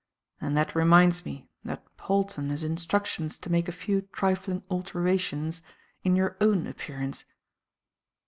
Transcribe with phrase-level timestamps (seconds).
[0.39, 5.61] And that reminds me that Polton has instructions to make a few trifling alterations
[6.03, 7.25] in your own appearance."